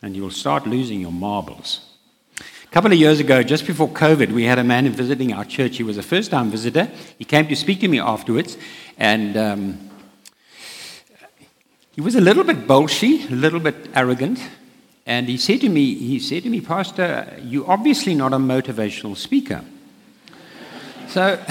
[0.00, 1.80] And you'll start losing your marbles.
[2.38, 5.76] A couple of years ago, just before COVID, we had a man visiting our church.
[5.76, 6.88] He was a first time visitor.
[7.18, 8.56] He came to speak to me afterwards,
[8.96, 9.90] and um,
[11.94, 14.38] he was a little bit bolshy, a little bit arrogant.
[15.04, 19.16] And he said to me, he said to me, Pastor, you're obviously not a motivational
[19.16, 19.62] speaker.
[21.08, 21.38] So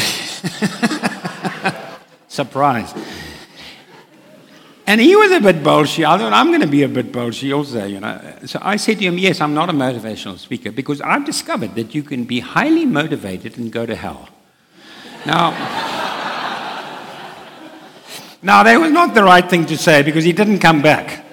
[2.27, 2.93] Surprise.
[4.87, 6.05] And he was a bit bolshy.
[6.05, 8.19] I thought, I'm going to be a bit bolshy also, you know.
[8.45, 11.93] So I said to him, Yes, I'm not a motivational speaker because I've discovered that
[11.93, 14.29] you can be highly motivated and go to hell.
[15.25, 15.51] Now,
[18.41, 21.25] now that was not the right thing to say because he didn't come back.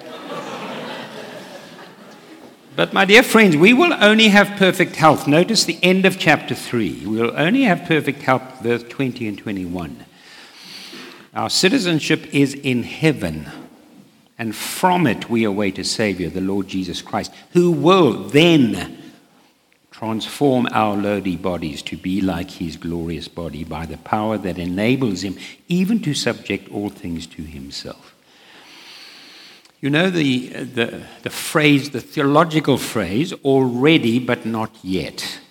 [2.79, 5.27] But, my dear friends, we will only have perfect health.
[5.27, 7.05] Notice the end of chapter 3.
[7.05, 10.05] We will only have perfect health, verse 20 and 21.
[11.33, 13.51] Our citizenship is in heaven,
[14.37, 19.08] and from it we await a Savior, the Lord Jesus Christ, who will then
[19.99, 25.25] transform our lowly bodies to be like his glorious body by the power that enables
[25.25, 28.15] him even to subject all things to himself.
[29.81, 35.41] You know the, the, the phrase, the theological phrase, already but not yet.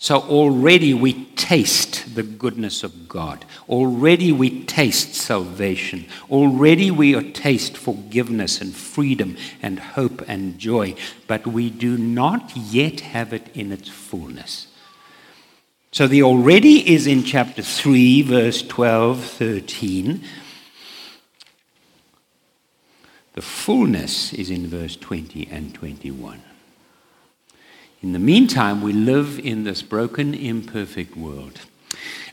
[0.00, 3.44] So already we taste the goodness of God.
[3.68, 6.06] Already we taste salvation.
[6.30, 10.94] Already we taste forgiveness and freedom and hope and joy.
[11.26, 14.68] But we do not yet have it in its fullness.
[15.90, 20.22] So the already is in chapter 3, verse 12, 13.
[23.32, 26.42] The fullness is in verse 20 and 21.
[28.00, 31.60] In the meantime, we live in this broken, imperfect world.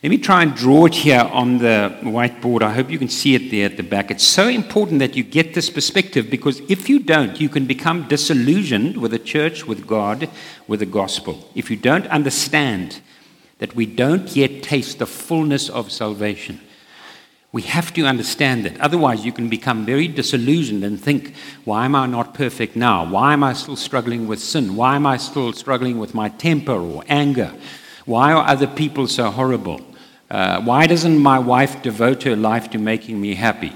[0.03, 2.61] Let me try and draw it here on the whiteboard.
[2.61, 4.11] I hope you can see it there at the back.
[4.11, 8.07] It's so important that you get this perspective because if you don't, you can become
[8.07, 10.29] disillusioned with the church, with God,
[10.67, 11.49] with the gospel.
[11.55, 13.01] If you don't understand
[13.57, 16.61] that we don't yet taste the fullness of salvation,
[17.55, 18.77] we have to understand that.
[18.81, 23.09] Otherwise, you can become very disillusioned and think, why am I not perfect now?
[23.09, 24.75] Why am I still struggling with sin?
[24.75, 27.53] Why am I still struggling with my temper or anger?
[28.03, 29.79] Why are other people so horrible?
[30.29, 33.71] Uh, why doesn't my wife devote her life to making me happy?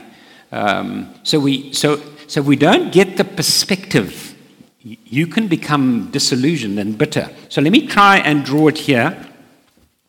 [0.51, 4.35] Um, so, we, so, so we don't get the perspective.
[4.83, 7.29] You can become disillusioned and bitter.
[7.47, 9.25] So let me try and draw it here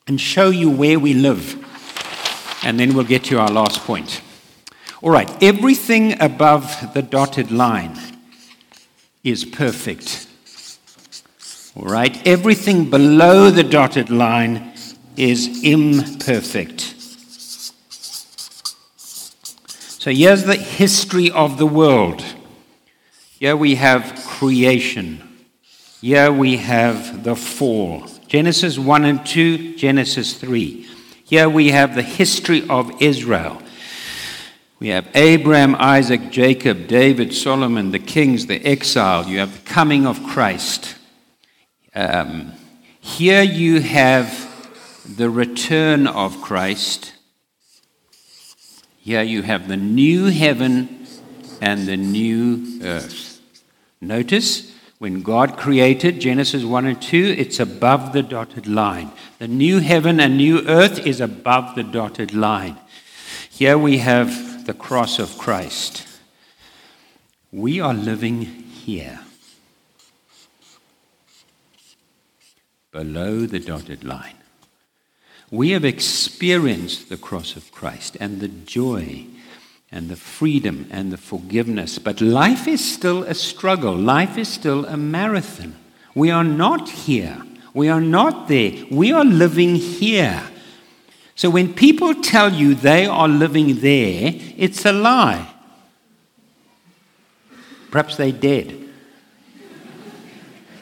[0.09, 1.65] and show you where we live
[2.63, 4.23] and then we'll get to our last point.
[5.03, 7.99] All right, everything above the dotted line
[9.25, 10.27] is perfect.
[11.75, 14.75] All right, everything below the dotted line
[15.17, 16.95] is imperfect.
[20.01, 22.25] So here's the history of the world.
[23.39, 25.47] Here we have creation.
[26.01, 28.07] Here we have the fall.
[28.27, 30.90] Genesis 1 and 2, Genesis 3.
[31.31, 33.63] Here we have the history of Israel.
[34.81, 39.29] We have Abraham, Isaac, Jacob, David, Solomon, the kings, the exile.
[39.29, 40.97] You have the coming of Christ.
[41.95, 42.55] Um,
[42.99, 44.45] here you have
[45.09, 47.13] the return of Christ.
[48.99, 51.07] Here you have the new heaven
[51.61, 53.41] and the new earth.
[54.01, 59.13] Notice when God created, Genesis 1 and 2, it's above the dotted line.
[59.41, 62.77] The new heaven and new earth is above the dotted line.
[63.49, 66.07] Here we have the cross of Christ.
[67.51, 69.21] We are living here,
[72.93, 74.37] below the dotted line.
[75.51, 79.25] We have experienced the cross of Christ and the joy
[79.91, 81.99] and the freedom and the forgiveness.
[81.99, 85.77] But life is still a struggle, life is still a marathon.
[86.15, 87.43] We are not here,
[87.75, 90.43] we are not there, we are living here.
[91.35, 95.47] So when people tell you they are living there, it's a lie.
[97.91, 98.77] Perhaps they're dead.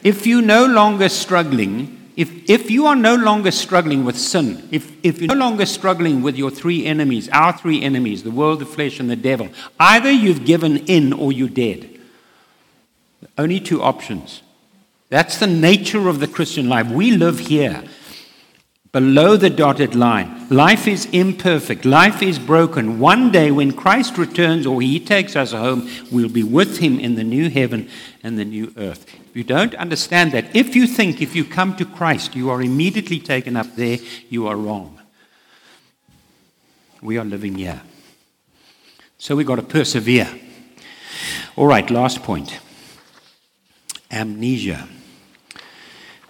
[0.03, 4.91] If you're no longer struggling, If, if you are no longer struggling with sin, if,
[5.03, 8.65] if you're no longer struggling with your three enemies, our three enemies, the world, the
[8.65, 9.47] flesh, and the devil,
[9.79, 11.87] either you've given in or you're dead.
[13.37, 14.41] Only two options.
[15.09, 16.87] That's the nature of the Christian life.
[16.87, 17.83] We live here
[18.91, 20.47] below the dotted line.
[20.49, 22.99] Life is imperfect, life is broken.
[22.99, 27.15] One day, when Christ returns or he takes us home, we'll be with him in
[27.15, 27.89] the new heaven
[28.23, 29.05] and the new earth.
[29.29, 32.61] If you don't understand that, if you think if you come to Christ, you are
[32.61, 33.97] immediately taken up there,
[34.29, 34.99] you are wrong.
[37.01, 37.81] We are living here.
[39.17, 40.29] So we've got to persevere.
[41.55, 42.59] All right, last point
[44.11, 44.87] amnesia.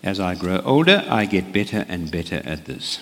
[0.01, 2.99] As I grow older, I get better and better at this.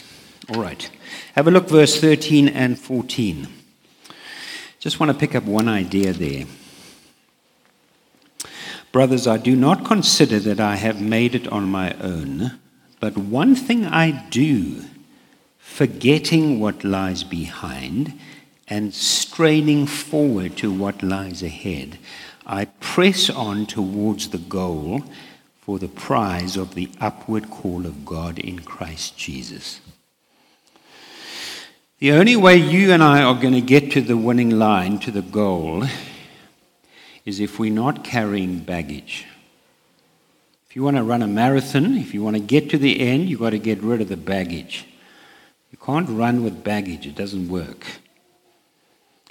[0.49, 0.89] All right.
[1.35, 3.47] Have a look, verse 13 and 14.
[4.79, 6.45] Just want to pick up one idea there.
[8.91, 12.57] Brothers, I do not consider that I have made it on my own,
[12.99, 14.85] but one thing I do,
[15.59, 18.17] forgetting what lies behind
[18.67, 21.99] and straining forward to what lies ahead,
[22.45, 25.03] I press on towards the goal
[25.68, 29.82] for the prize of the upward call of God in Christ Jesus.
[31.99, 35.11] The only way you and I are going to get to the winning line, to
[35.11, 35.84] the goal,
[37.26, 39.26] is if we're not carrying baggage.
[40.70, 43.28] If you want to run a marathon, if you want to get to the end,
[43.28, 44.86] you've got to get rid of the baggage.
[45.70, 47.86] You can't run with baggage, it doesn't work.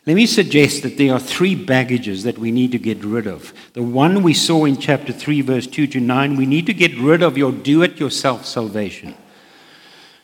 [0.06, 3.52] Let me suggest that there are three baggages that we need to get rid of.
[3.72, 6.96] The one we saw in chapter 3, verse 2 to 9, we need to get
[6.96, 9.16] rid of your do it yourself salvation.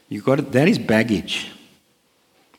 [0.08, 1.50] You got it, that is baggage.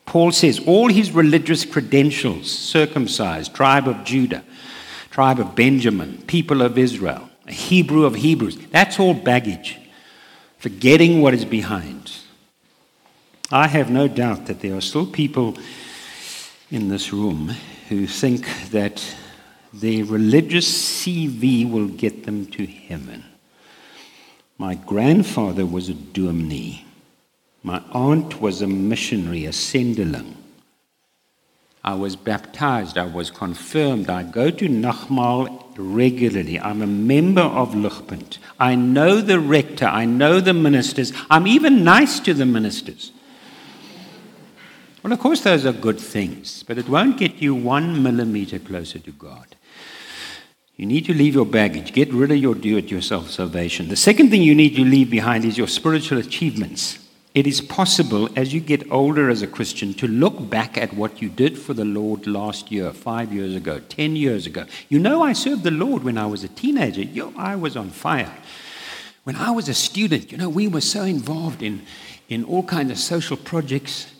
[0.04, 4.44] Paul says all his religious credentials circumcised, tribe of Judah,
[5.10, 9.78] tribe of Benjamin, people of Israel, a Hebrew of Hebrews that's all baggage.
[10.58, 12.12] Forgetting what is behind.
[13.50, 15.56] I have no doubt that there are still people
[16.74, 17.54] in this room
[17.88, 19.14] who think that
[19.72, 23.24] their religious CV will get them to heaven.
[24.58, 26.84] My grandfather was a dominee.
[27.62, 30.36] My aunt was a missionary, a sendeling.
[31.84, 34.10] I was baptized, I was confirmed.
[34.10, 36.58] I go to Nagmaal regularly.
[36.58, 38.38] I'm a member of Ligpunt.
[38.58, 41.12] I know the rector, I know the ministers.
[41.30, 43.12] I'm even nice to the ministers.
[45.04, 48.98] Well, of course, those are good things, but it won't get you one millimeter closer
[49.00, 49.54] to God.
[50.76, 51.92] You need to leave your baggage.
[51.92, 53.88] Get rid of your do it yourself salvation.
[53.88, 56.98] The second thing you need to leave behind is your spiritual achievements.
[57.34, 61.20] It is possible as you get older as a Christian to look back at what
[61.20, 64.64] you did for the Lord last year, five years ago, ten years ago.
[64.88, 67.02] You know, I served the Lord when I was a teenager.
[67.02, 68.34] Yo, I was on fire.
[69.24, 71.82] When I was a student, you know, we were so involved in,
[72.30, 74.13] in all kinds of social projects.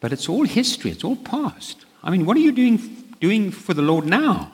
[0.00, 1.84] But it's all history, it's all past.
[2.02, 2.78] I mean, what are you doing,
[3.20, 4.52] doing for the Lord now?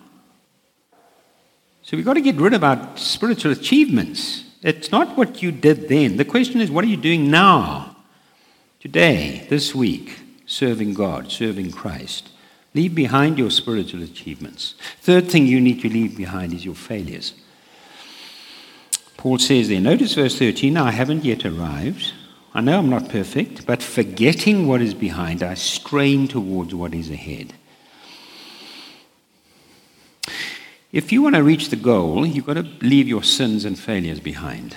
[1.82, 4.44] So we've got to get rid of our spiritual achievements.
[4.62, 6.16] It's not what you did then.
[6.16, 7.96] The question is, what are you doing now?
[8.80, 12.30] Today, this week, serving God, serving Christ.
[12.74, 14.74] Leave behind your spiritual achievements.
[15.00, 17.32] Third thing you need to leave behind is your failures.
[19.16, 22.12] Paul says there, notice verse 13, I haven't yet arrived.
[22.56, 27.10] I know I'm not perfect, but forgetting what is behind, I strain towards what is
[27.10, 27.52] ahead.
[30.90, 34.20] If you want to reach the goal, you've got to leave your sins and failures
[34.20, 34.74] behind.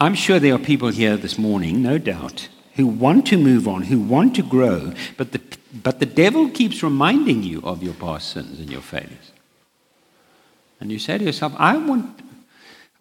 [0.00, 3.82] I'm sure there are people here this morning, no doubt, who want to move on,
[3.82, 5.40] who want to grow, but the,
[5.72, 9.32] but the devil keeps reminding you of your past sins and your failures.
[10.78, 12.20] And you say to yourself, I, want,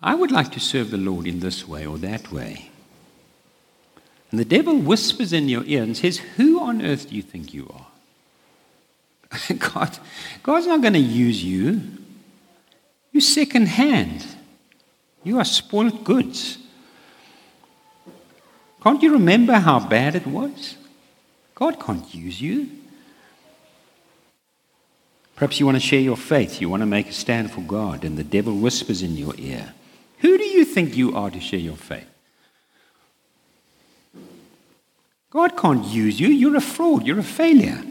[0.01, 2.71] I would like to serve the Lord in this way or that way.
[4.33, 7.53] And the devil whispers in your ear and says, Who on earth do you think
[7.53, 7.85] you are?
[9.59, 9.95] God,
[10.41, 11.79] God's not going to use you.
[13.11, 14.25] You're second hand.
[15.23, 16.57] You are spoiled goods.
[18.81, 20.77] Can't you remember how bad it was?
[21.53, 22.71] God can't use you.
[25.35, 26.59] Perhaps you want to share your faith.
[26.59, 29.75] You want to make a stand for God, and the devil whispers in your ear.
[30.21, 32.07] Who do you think you are to share your faith?
[35.33, 36.27] God can't use you.
[36.27, 37.07] You're a fraud.
[37.07, 37.83] You're a failure.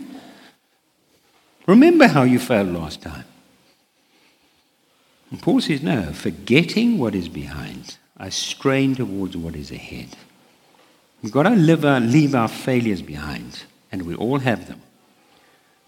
[1.67, 3.25] Remember how you failed last time.
[5.29, 10.17] And Paul says, No, forgetting what is behind, I strain towards what is ahead.
[11.21, 14.81] We've got to live our, leave our failures behind, and we all have them.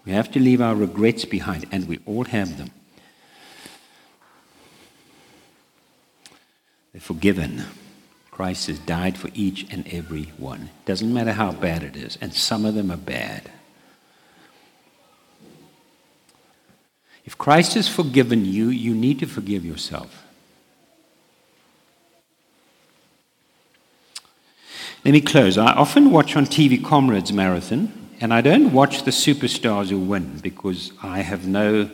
[0.05, 2.71] We have to leave our regrets behind, and we all have them.
[6.91, 7.63] They're forgiven.
[8.35, 10.69] Christ has died for each and every one.
[10.83, 13.49] Doesn't matter how bad it is, and some of them are bad.
[17.23, 20.25] If Christ has forgiven you, you need to forgive yourself.
[25.05, 25.57] Let me close.
[25.57, 30.39] I often watch on TV Comrades Marathon, and I don't watch the superstars who win
[30.39, 31.89] because I have no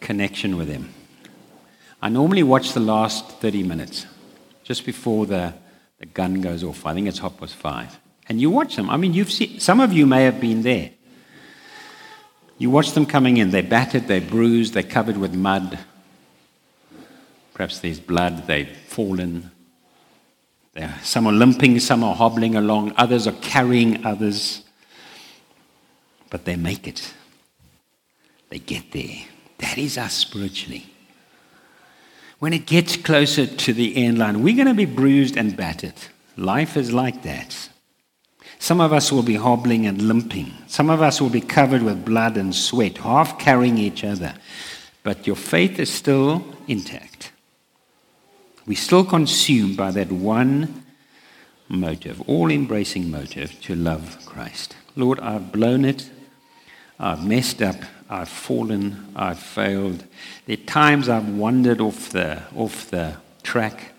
[0.00, 0.92] connection with them.
[2.02, 4.06] I normally watch the last 30 minutes,
[4.72, 5.52] just before the,
[5.98, 6.86] the gun goes off.
[6.86, 8.00] I think it's half past five.
[8.26, 8.88] And you watch them.
[8.88, 10.92] I mean, you've seen, some of you may have been there.
[12.56, 13.50] You watch them coming in.
[13.50, 15.78] They're battered, they're bruised, they're covered with mud.
[17.52, 19.50] Perhaps there's blood, they've fallen.
[20.72, 24.62] They're, some are limping, some are hobbling along, others are carrying others.
[26.30, 27.12] But they make it.
[28.48, 29.18] They get there.
[29.58, 30.91] That is us spiritually.
[32.42, 35.94] When it gets closer to the end line, we're going to be bruised and battered.
[36.36, 37.68] Life is like that.
[38.58, 40.52] Some of us will be hobbling and limping.
[40.66, 44.34] Some of us will be covered with blood and sweat, half carrying each other.
[45.04, 47.30] But your faith is still intact.
[48.66, 50.82] We're still consumed by that one
[51.68, 54.74] motive, all embracing motive to love Christ.
[54.96, 56.10] Lord, I've blown it.
[56.98, 57.76] I've messed up.
[58.12, 59.10] I've fallen.
[59.16, 60.04] I've failed.
[60.44, 63.94] There are times I've wandered off the, off the track.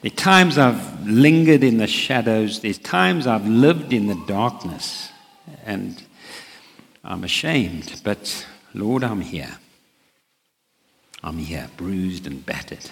[0.00, 2.60] There are times I've lingered in the shadows.
[2.60, 5.10] There's times I've lived in the darkness.
[5.66, 6.00] And
[7.02, 8.00] I'm ashamed.
[8.04, 9.58] But Lord, I'm here.
[11.24, 12.90] I'm here, bruised and battered.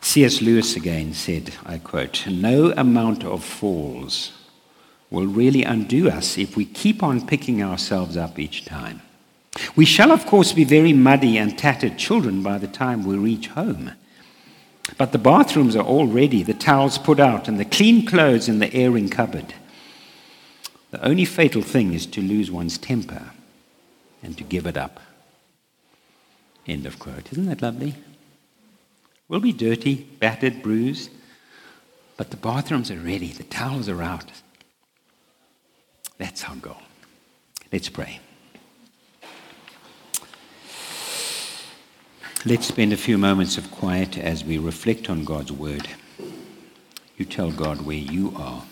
[0.00, 0.40] C.S.
[0.40, 4.32] Lewis again said, I quote, No amount of falls
[5.10, 9.02] will really undo us if we keep on picking ourselves up each time.
[9.74, 13.48] We shall, of course, be very muddy and tattered children by the time we reach
[13.48, 13.92] home.
[14.96, 18.60] But the bathrooms are all ready, the towels put out, and the clean clothes in
[18.60, 19.54] the airing cupboard.
[20.90, 23.30] The only fatal thing is to lose one's temper
[24.22, 25.00] and to give it up.
[26.66, 27.32] End of quote.
[27.32, 27.94] Isn't that lovely?
[29.28, 31.10] We'll be dirty, battered, bruised,
[32.16, 34.30] but the bathrooms are ready, the towels are out.
[36.20, 36.76] That's our goal.
[37.72, 38.20] Let's pray.
[42.44, 45.88] Let's spend a few moments of quiet as we reflect on God's word.
[47.16, 48.62] You tell God where you are.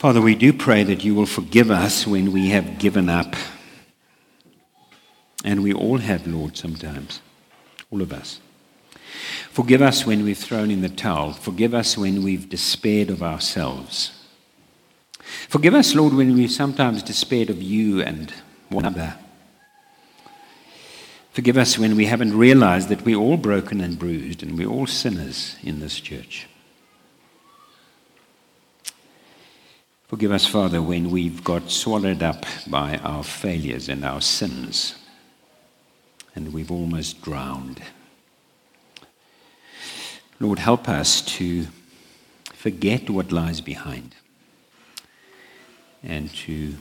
[0.00, 3.36] Father, we do pray that you will forgive us when we have given up.
[5.44, 7.20] And we all have, Lord, sometimes.
[7.90, 8.40] All of us.
[9.50, 11.34] Forgive us when we've thrown in the towel.
[11.34, 14.12] Forgive us when we've despaired of ourselves.
[15.20, 18.32] Forgive us, Lord, when we've sometimes despaired of you and
[18.70, 19.16] one another.
[21.32, 24.86] Forgive us when we haven't realized that we're all broken and bruised and we're all
[24.86, 26.48] sinners in this church.
[30.10, 34.96] Forgive us, Father, when we've got swallowed up by our failures and our sins
[36.34, 37.80] and we've almost drowned.
[40.40, 41.68] Lord, help us to
[42.52, 44.16] forget what lies behind
[46.02, 46.74] and to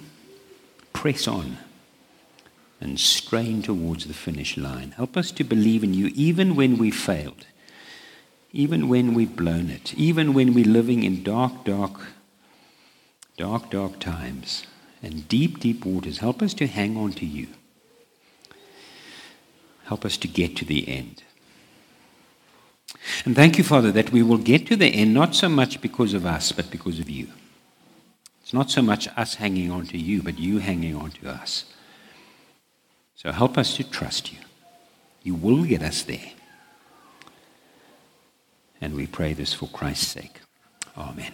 [0.91, 1.59] press on
[2.81, 4.89] and strain towards the finish line.
[4.97, 7.45] Help us to believe in you even when we failed,
[8.51, 11.99] even when we've blown it, even when we're living in dark, dark,
[13.39, 14.67] dark, dark times
[15.01, 16.17] and deep, deep waters.
[16.17, 17.47] Help us to hang on to you.
[19.85, 21.23] Help us to get to the end.
[23.23, 26.13] And thank you, Father, that we will get to the end not so much because
[26.13, 27.29] of us, but because of you.
[28.43, 31.63] It's not so much us hanging on to you, but you hanging on to us.
[33.15, 34.39] So help us to trust you.
[35.23, 36.33] You will get us there.
[38.81, 40.41] And we pray this for Christ's sake.
[40.97, 41.33] Amen.